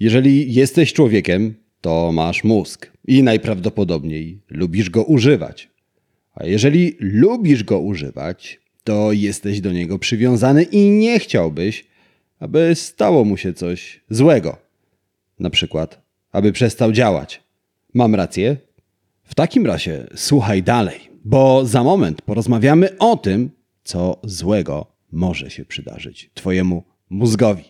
Jeżeli 0.00 0.54
jesteś 0.54 0.92
człowiekiem, 0.92 1.54
to 1.80 2.12
masz 2.12 2.44
mózg 2.44 2.92
i 3.06 3.22
najprawdopodobniej 3.22 4.40
lubisz 4.50 4.90
go 4.90 5.04
używać. 5.04 5.68
A 6.34 6.46
jeżeli 6.46 6.96
lubisz 7.00 7.64
go 7.64 7.78
używać, 7.78 8.60
to 8.84 9.12
jesteś 9.12 9.60
do 9.60 9.72
niego 9.72 9.98
przywiązany 9.98 10.62
i 10.62 10.90
nie 10.90 11.18
chciałbyś, 11.18 11.84
aby 12.38 12.74
stało 12.74 13.24
mu 13.24 13.36
się 13.36 13.52
coś 13.52 14.00
złego. 14.10 14.56
Na 15.38 15.50
przykład, 15.50 16.02
aby 16.32 16.52
przestał 16.52 16.92
działać. 16.92 17.42
Mam 17.94 18.14
rację? 18.14 18.56
W 19.24 19.34
takim 19.34 19.66
razie 19.66 20.06
słuchaj 20.16 20.62
dalej, 20.62 21.00
bo 21.24 21.66
za 21.66 21.82
moment 21.82 22.22
porozmawiamy 22.22 22.98
o 22.98 23.16
tym, 23.16 23.50
co 23.84 24.20
złego 24.24 24.86
może 25.12 25.50
się 25.50 25.64
przydarzyć 25.64 26.30
Twojemu 26.34 26.84
mózgowi. 27.10 27.64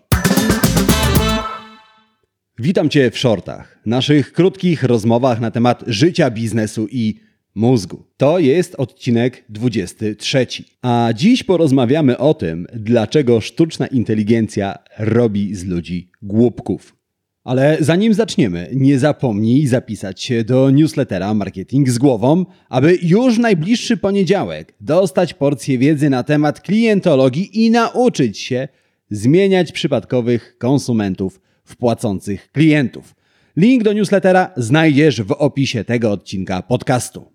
Witam 2.63 2.89
Cię 2.89 3.11
w 3.11 3.19
shortach, 3.19 3.79
naszych 3.87 4.33
krótkich 4.33 4.83
rozmowach 4.83 5.41
na 5.41 5.51
temat 5.51 5.85
życia, 5.87 6.31
biznesu 6.31 6.87
i 6.91 7.15
mózgu. 7.55 8.05
To 8.17 8.39
jest 8.39 8.75
odcinek 8.75 9.45
23. 9.49 10.47
A 10.83 11.11
dziś 11.15 11.43
porozmawiamy 11.43 12.19
o 12.19 12.35
tym, 12.35 12.67
dlaczego 12.75 13.41
sztuczna 13.41 13.87
inteligencja 13.87 14.75
robi 14.99 15.55
z 15.55 15.65
ludzi 15.65 16.11
głupków. 16.23 16.97
Ale 17.45 17.77
zanim 17.81 18.15
zaczniemy, 18.15 18.71
nie 18.75 18.99
zapomnij 18.99 19.67
zapisać 19.67 20.23
się 20.23 20.45
do 20.45 20.71
newslettera 20.71 21.35
Marketing 21.35 21.89
z 21.89 21.99
głową, 21.99 22.47
aby 22.69 22.99
już 23.03 23.37
w 23.37 23.41
najbliższy 23.41 23.97
poniedziałek 23.97 24.75
dostać 24.81 25.35
porcję 25.35 25.79
wiedzy 25.79 26.11
na 26.11 26.23
temat 26.23 26.61
klientologii 26.61 27.65
i 27.65 27.71
nauczyć 27.71 28.39
się 28.39 28.69
zmieniać 29.11 29.73
przypadkowych 29.73 30.59
konsumentów 30.59 31.41
w 31.71 31.77
płacących 31.77 32.53
klientów. 32.53 33.15
Link 33.57 33.83
do 33.83 33.93
newslettera 33.93 34.51
znajdziesz 34.57 35.23
w 35.23 35.33
opisie 35.33 35.85
tego 35.85 36.13
odcinka 36.13 36.63
podcastu. 36.63 37.33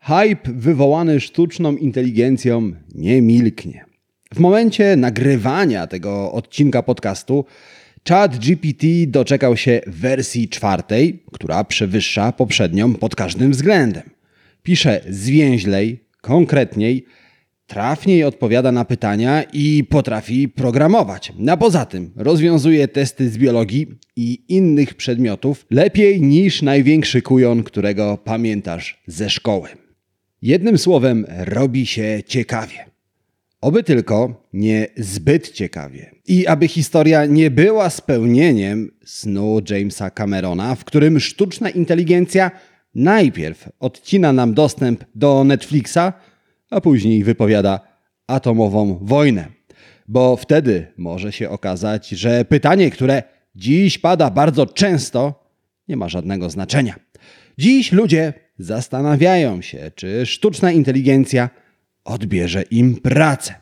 Hype 0.00 0.52
wywołany 0.52 1.20
sztuczną 1.20 1.76
inteligencją 1.76 2.72
nie 2.94 3.22
milknie. 3.22 3.84
W 4.34 4.38
momencie 4.38 4.96
nagrywania 4.96 5.86
tego 5.86 6.32
odcinka 6.32 6.82
podcastu 6.82 7.44
Chat 8.08 8.38
GPT 8.38 8.86
doczekał 9.06 9.56
się 9.56 9.80
wersji 9.86 10.48
czwartej, 10.48 11.22
która 11.32 11.64
przewyższa 11.64 12.32
poprzednią 12.32 12.94
pod 12.94 13.16
każdym 13.16 13.50
względem. 13.50 14.02
Pisze 14.62 15.00
zwięźlej, 15.08 16.04
konkretniej, 16.20 17.04
trafniej 17.66 18.24
odpowiada 18.24 18.72
na 18.72 18.84
pytania 18.84 19.42
i 19.52 19.84
potrafi 19.84 20.48
programować. 20.48 21.32
A 21.50 21.56
poza 21.56 21.86
tym 21.86 22.12
rozwiązuje 22.16 22.88
testy 22.88 23.30
z 23.30 23.38
biologii 23.38 23.86
i 24.16 24.44
innych 24.48 24.94
przedmiotów 24.94 25.66
lepiej 25.70 26.22
niż 26.22 26.62
największy 26.62 27.22
kujon, 27.22 27.62
którego 27.62 28.18
pamiętasz 28.24 29.02
ze 29.06 29.30
szkoły. 29.30 29.68
Jednym 30.42 30.78
słowem, 30.78 31.26
robi 31.28 31.86
się 31.86 32.20
ciekawie. 32.26 32.86
Oby 33.60 33.82
tylko 33.82 34.42
nie 34.52 34.86
zbyt 34.96 35.50
ciekawie. 35.50 36.10
I 36.26 36.46
aby 36.46 36.68
historia 36.68 37.26
nie 37.26 37.50
była 37.50 37.90
spełnieniem 37.90 38.90
snu 39.04 39.60
Jamesa 39.70 40.10
Camerona, 40.10 40.74
w 40.74 40.84
którym 40.84 41.20
sztuczna 41.20 41.70
inteligencja 41.70 42.50
najpierw 42.94 43.68
odcina 43.80 44.32
nam 44.32 44.54
dostęp 44.54 45.04
do 45.14 45.44
Netflixa, 45.44 46.12
a 46.70 46.80
później 46.80 47.24
wypowiada 47.24 47.80
atomową 48.26 48.98
wojnę. 49.02 49.48
Bo 50.08 50.36
wtedy 50.36 50.86
może 50.96 51.32
się 51.32 51.50
okazać, 51.50 52.08
że 52.08 52.44
pytanie, 52.44 52.90
które 52.90 53.22
dziś 53.54 53.98
pada 53.98 54.30
bardzo 54.30 54.66
często, 54.66 55.44
nie 55.88 55.96
ma 55.96 56.08
żadnego 56.08 56.50
znaczenia. 56.50 56.94
Dziś 57.58 57.92
ludzie 57.92 58.32
zastanawiają 58.58 59.62
się, 59.62 59.90
czy 59.94 60.26
sztuczna 60.26 60.72
inteligencja 60.72 61.50
odbierze 62.04 62.62
im 62.62 62.96
pracę. 62.96 63.54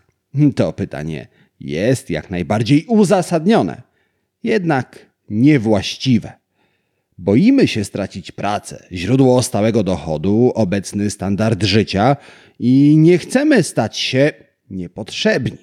To 0.56 0.73
pytanie 0.73 1.27
jest 1.61 2.11
jak 2.11 2.31
najbardziej 2.31 2.84
uzasadnione, 2.89 3.83
jednak 4.43 5.11
niewłaściwe. 5.29 6.33
Boimy 7.19 7.69
się 7.69 7.85
stracić 7.85 8.33
pracę, 8.33 8.87
źródło 8.93 9.43
stałego 9.43 9.83
dochodu, 9.83 10.53
obecny 10.55 11.11
standard 11.11 11.63
życia 11.63 12.17
i 12.59 12.97
nie 12.99 13.19
chcemy 13.19 13.63
stać 13.63 13.99
się 13.99 14.33
niepotrzebni. 14.71 15.59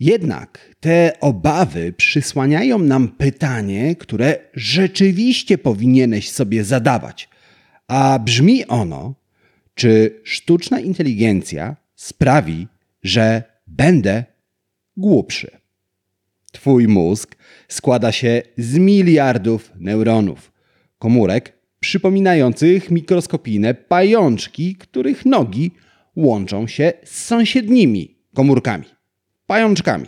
Jednak 0.00 0.74
te 0.80 1.12
obawy 1.20 1.92
przysłaniają 1.92 2.78
nam 2.78 3.08
pytanie, 3.08 3.96
które 3.96 4.38
rzeczywiście 4.54 5.58
powinieneś 5.58 6.30
sobie 6.30 6.64
zadawać. 6.64 7.28
A 7.88 8.18
brzmi 8.18 8.66
ono: 8.66 9.14
czy 9.74 10.20
sztuczna 10.24 10.80
inteligencja 10.80 11.76
sprawi, 11.94 12.66
że 13.02 13.42
będę 13.66 14.24
głupszy? 14.96 15.50
Twój 16.52 16.88
mózg 16.88 17.36
składa 17.68 18.12
się 18.12 18.42
z 18.58 18.78
miliardów 18.78 19.72
neuronów, 19.76 20.51
komórek 21.02 21.52
przypominających 21.80 22.90
mikroskopijne 22.90 23.74
pajączki, 23.74 24.76
których 24.76 25.26
nogi 25.26 25.70
łączą 26.16 26.66
się 26.66 26.92
z 27.04 27.24
sąsiednimi 27.24 28.14
komórkami 28.34 28.84
pajączkami. 29.46 30.06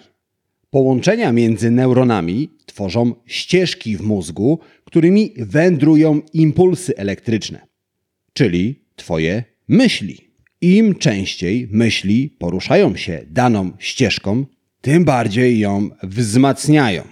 Połączenia 0.70 1.32
między 1.32 1.70
neuronami 1.70 2.50
tworzą 2.66 3.14
ścieżki 3.26 3.96
w 3.96 4.02
mózgu, 4.02 4.58
którymi 4.84 5.32
wędrują 5.36 6.20
impulsy 6.32 6.96
elektryczne, 6.96 7.60
czyli 8.32 8.84
Twoje 8.96 9.44
myśli. 9.68 10.18
Im 10.60 10.94
częściej 10.94 11.68
myśli 11.70 12.30
poruszają 12.38 12.96
się 12.96 13.24
daną 13.30 13.70
ścieżką, 13.78 14.46
tym 14.80 15.04
bardziej 15.04 15.58
ją 15.58 15.90
wzmacniają. 16.02 17.02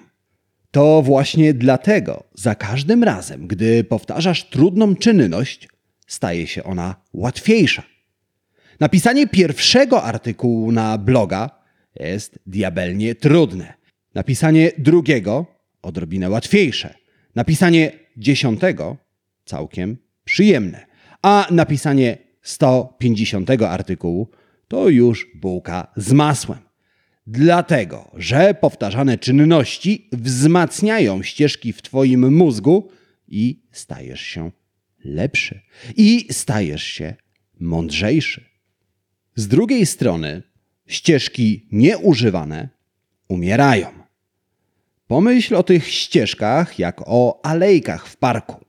To 0.72 1.02
właśnie 1.02 1.54
dlatego 1.54 2.24
za 2.34 2.54
każdym 2.54 3.04
razem, 3.04 3.46
gdy 3.46 3.84
powtarzasz 3.84 4.44
trudną 4.44 4.96
czynność, 4.96 5.68
staje 6.06 6.46
się 6.46 6.64
ona 6.64 6.96
łatwiejsza. 7.12 7.82
Napisanie 8.80 9.26
pierwszego 9.26 10.02
artykułu 10.02 10.72
na 10.72 10.98
bloga 10.98 11.50
jest 12.00 12.38
diabelnie 12.46 13.14
trudne. 13.14 13.74
Napisanie 14.14 14.70
drugiego 14.78 15.46
odrobinę 15.82 16.30
łatwiejsze. 16.30 16.94
Napisanie 17.34 17.92
dziesiątego 18.16 18.96
całkiem 19.44 19.96
przyjemne. 20.24 20.86
A 21.22 21.46
napisanie 21.50 22.18
150 22.42 23.50
artykułu 23.50 24.28
to 24.68 24.88
już 24.88 25.26
bułka 25.34 25.92
z 25.96 26.12
masłem. 26.12 26.71
Dlatego, 27.26 28.10
że 28.14 28.54
powtarzane 28.54 29.18
czynności 29.18 30.08
wzmacniają 30.12 31.22
ścieżki 31.22 31.72
w 31.72 31.82
Twoim 31.82 32.34
mózgu 32.34 32.90
i 33.28 33.62
stajesz 33.72 34.20
się 34.20 34.50
lepszy. 35.04 35.60
I 35.96 36.26
stajesz 36.30 36.84
się 36.84 37.14
mądrzejszy. 37.60 38.44
Z 39.34 39.48
drugiej 39.48 39.86
strony, 39.86 40.42
ścieżki 40.86 41.66
nieużywane 41.72 42.68
umierają. 43.28 43.86
Pomyśl 45.06 45.54
o 45.54 45.62
tych 45.62 45.88
ścieżkach 45.88 46.78
jak 46.78 47.02
o 47.06 47.40
alejkach 47.46 48.06
w 48.06 48.16
parku. 48.16 48.64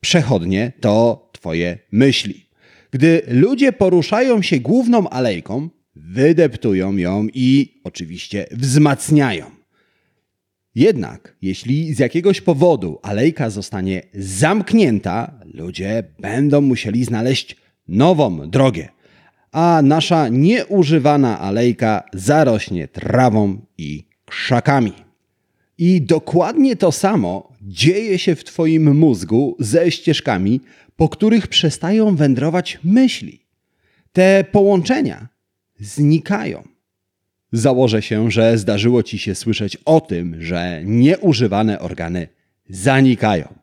Przechodnie 0.00 0.72
to 0.80 1.28
Twoje 1.32 1.78
myśli. 1.92 2.46
Gdy 2.90 3.22
ludzie 3.28 3.72
poruszają 3.72 4.42
się 4.42 4.60
główną 4.60 5.08
alejką, 5.08 5.68
wydeptują 5.96 6.96
ją 6.96 7.26
i 7.34 7.80
oczywiście 7.84 8.46
wzmacniają. 8.50 9.60
Jednak 10.74 11.36
jeśli 11.42 11.94
z 11.94 11.98
jakiegoś 11.98 12.40
powodu 12.40 12.98
alejka 13.02 13.50
zostanie 13.50 14.02
zamknięta, 14.14 15.40
ludzie 15.54 16.04
będą 16.20 16.60
musieli 16.60 17.04
znaleźć 17.04 17.56
nową 17.88 18.50
drogę, 18.50 18.88
a 19.52 19.80
nasza 19.84 20.28
nieużywana 20.28 21.40
alejka 21.40 22.02
zarośnie 22.12 22.88
trawą 22.88 23.60
i 23.78 24.04
krzakami. 24.24 24.92
I 25.78 26.02
dokładnie 26.02 26.76
to 26.76 26.92
samo 26.92 27.52
dzieje 27.62 28.18
się 28.18 28.34
w 28.34 28.44
Twoim 28.44 28.96
mózgu 28.96 29.56
ze 29.58 29.90
ścieżkami, 29.90 30.60
po 30.96 31.08
których 31.08 31.48
przestają 31.48 32.16
wędrować 32.16 32.78
myśli. 32.84 33.40
Te 34.12 34.44
połączenia 34.52 35.28
znikają. 35.80 36.62
Założę 37.52 38.02
się, 38.02 38.30
że 38.30 38.58
zdarzyło 38.58 39.02
Ci 39.02 39.18
się 39.18 39.34
słyszeć 39.34 39.76
o 39.84 40.00
tym, 40.00 40.42
że 40.42 40.82
nieużywane 40.84 41.80
organy 41.80 42.28
zanikają. 42.68 43.54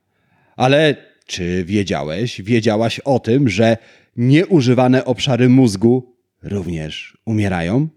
Ale 0.55 0.95
czy 1.25 1.63
wiedziałeś, 1.65 2.41
wiedziałaś 2.41 2.99
o 2.99 3.19
tym, 3.19 3.49
że 3.49 3.77
nieużywane 4.17 5.05
obszary 5.05 5.49
mózgu 5.49 6.15
również 6.43 7.17
umierają? 7.25 7.87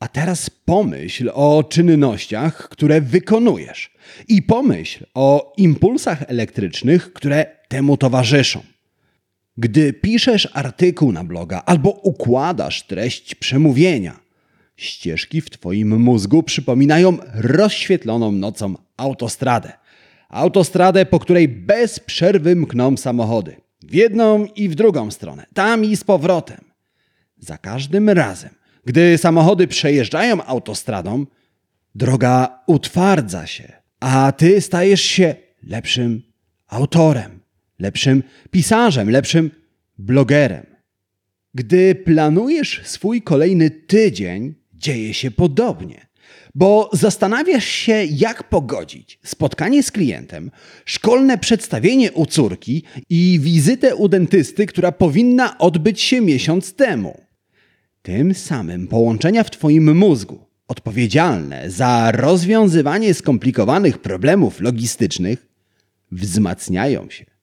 A 0.00 0.08
teraz 0.08 0.50
pomyśl 0.50 1.30
o 1.34 1.64
czynnościach, 1.68 2.68
które 2.68 3.00
wykonujesz, 3.00 3.90
i 4.28 4.42
pomyśl 4.42 5.04
o 5.14 5.52
impulsach 5.56 6.22
elektrycznych, 6.26 7.12
które 7.12 7.46
temu 7.68 7.96
towarzyszą. 7.96 8.60
Gdy 9.58 9.92
piszesz 9.92 10.48
artykuł 10.52 11.12
na 11.12 11.24
bloga 11.24 11.62
albo 11.66 11.90
układasz 11.90 12.82
treść 12.82 13.34
przemówienia, 13.34 14.20
ścieżki 14.76 15.40
w 15.40 15.50
Twoim 15.50 16.00
mózgu 16.00 16.42
przypominają 16.42 17.18
rozświetloną 17.34 18.32
nocą 18.32 18.74
autostradę. 18.96 19.72
Autostradę, 20.28 21.06
po 21.06 21.18
której 21.18 21.48
bez 21.48 22.00
przerwy 22.00 22.56
mkną 22.56 22.96
samochody. 22.96 23.56
W 23.82 23.94
jedną 23.94 24.44
i 24.44 24.68
w 24.68 24.74
drugą 24.74 25.10
stronę, 25.10 25.46
tam 25.54 25.84
i 25.84 25.96
z 25.96 26.04
powrotem. 26.04 26.64
Za 27.38 27.58
każdym 27.58 28.10
razem, 28.10 28.50
gdy 28.84 29.18
samochody 29.18 29.66
przejeżdżają 29.66 30.44
autostradą, 30.44 31.26
droga 31.94 32.62
utwardza 32.66 33.46
się, 33.46 33.72
a 34.00 34.32
ty 34.32 34.60
stajesz 34.60 35.02
się 35.02 35.34
lepszym 35.62 36.22
autorem, 36.68 37.37
lepszym 37.78 38.22
pisarzem, 38.50 39.10
lepszym 39.10 39.50
blogerem. 39.98 40.66
Gdy 41.54 41.94
planujesz 41.94 42.80
swój 42.84 43.22
kolejny 43.22 43.70
tydzień, 43.70 44.54
dzieje 44.74 45.14
się 45.14 45.30
podobnie, 45.30 46.06
bo 46.54 46.90
zastanawiasz 46.92 47.64
się, 47.64 48.04
jak 48.04 48.48
pogodzić 48.48 49.18
spotkanie 49.24 49.82
z 49.82 49.90
klientem, 49.90 50.50
szkolne 50.84 51.38
przedstawienie 51.38 52.12
u 52.12 52.26
córki 52.26 52.82
i 53.08 53.38
wizytę 53.42 53.96
u 53.96 54.08
dentysty, 54.08 54.66
która 54.66 54.92
powinna 54.92 55.58
odbyć 55.58 56.00
się 56.00 56.20
miesiąc 56.20 56.74
temu. 56.74 57.20
Tym 58.02 58.34
samym 58.34 58.88
połączenia 58.88 59.44
w 59.44 59.50
Twoim 59.50 59.96
mózgu, 59.96 60.38
odpowiedzialne 60.68 61.70
za 61.70 62.12
rozwiązywanie 62.12 63.14
skomplikowanych 63.14 63.98
problemów 63.98 64.60
logistycznych, 64.60 65.46
wzmacniają 66.12 67.10
się. 67.10 67.37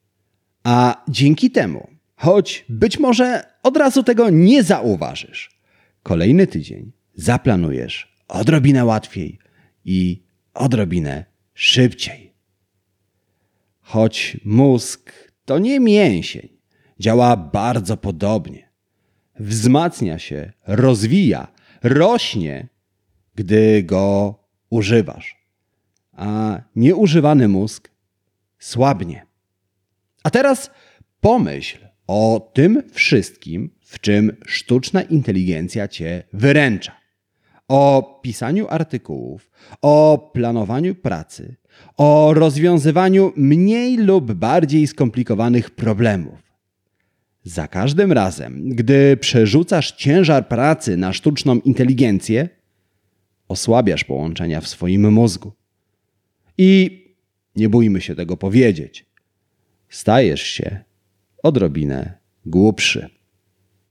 A 0.65 1.03
dzięki 1.07 1.51
temu, 1.51 1.87
choć 2.15 2.65
być 2.69 2.99
może 2.99 3.43
od 3.63 3.77
razu 3.77 4.03
tego 4.03 4.29
nie 4.29 4.63
zauważysz, 4.63 5.59
kolejny 6.03 6.47
tydzień 6.47 6.91
zaplanujesz 7.15 8.15
odrobinę 8.27 8.85
łatwiej 8.85 9.39
i 9.85 10.23
odrobinę 10.53 11.25
szybciej. 11.53 12.33
Choć 13.81 14.37
mózg 14.45 15.11
to 15.45 15.59
nie 15.59 15.79
mięsień, 15.79 16.49
działa 16.99 17.37
bardzo 17.37 17.97
podobnie. 17.97 18.69
Wzmacnia 19.39 20.19
się, 20.19 20.51
rozwija, 20.67 21.47
rośnie, 21.83 22.67
gdy 23.35 23.83
go 23.83 24.35
używasz. 24.69 25.45
A 26.13 26.61
nieużywany 26.75 27.47
mózg 27.47 27.91
słabnie. 28.59 29.24
A 30.25 30.29
teraz 30.29 30.71
pomyśl 31.21 31.77
o 32.07 32.51
tym 32.53 32.83
wszystkim, 32.91 33.69
w 33.81 33.99
czym 33.99 34.37
sztuczna 34.45 35.01
inteligencja 35.01 35.87
cię 35.87 36.23
wyręcza. 36.33 36.91
O 37.67 38.19
pisaniu 38.23 38.67
artykułów, 38.69 39.51
o 39.81 40.29
planowaniu 40.33 40.95
pracy, 40.95 41.55
o 41.97 42.33
rozwiązywaniu 42.33 43.33
mniej 43.35 43.97
lub 43.97 44.33
bardziej 44.33 44.87
skomplikowanych 44.87 45.69
problemów. 45.69 46.39
Za 47.43 47.67
każdym 47.67 48.11
razem, 48.11 48.69
gdy 48.69 49.17
przerzucasz 49.17 49.91
ciężar 49.91 50.47
pracy 50.47 50.97
na 50.97 51.13
sztuczną 51.13 51.55
inteligencję, 51.59 52.49
osłabiasz 53.47 54.03
połączenia 54.03 54.61
w 54.61 54.67
swoim 54.67 55.13
mózgu. 55.13 55.51
I 56.57 57.01
nie 57.55 57.69
bójmy 57.69 58.01
się 58.01 58.15
tego 58.15 58.37
powiedzieć. 58.37 59.04
Stajesz 59.89 60.41
się 60.41 60.83
odrobinę 61.43 62.17
głupszy. 62.45 63.09